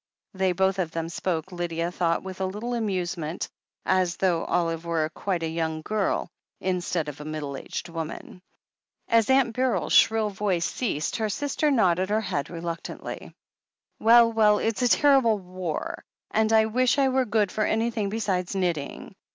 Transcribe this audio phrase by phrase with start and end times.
[0.33, 3.47] They both of them spoke, Lydia thought with a little amusement,
[3.85, 6.27] as though Olive were quite a young girl,
[6.59, 8.41] instead of a middle aged woman.
[9.07, 13.35] As Aunt Beryl's shrill voice ceased, her sister nodded her head reluctantly.
[13.99, 18.55] "Well, well, it's a terrible war, and I wish I were good for anything besides
[18.55, 19.13] knitting.